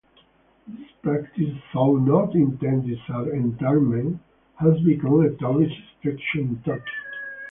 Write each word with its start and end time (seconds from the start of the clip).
This 0.67 0.87
practice, 1.03 1.59
though 1.75 1.97
not 1.97 2.33
intended 2.33 2.97
as 3.07 3.27
entertainment, 3.27 4.19
has 4.55 4.79
become 4.79 5.19
a 5.21 5.29
tourist 5.37 5.75
attraction 5.99 6.39
in 6.39 6.61
Turkey. 6.65 6.91